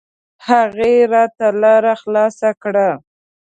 هغې 0.47 0.93
راته 1.13 1.47
لاره 1.61 1.93
خلاصه 2.01 2.49
کړه. 2.63 2.89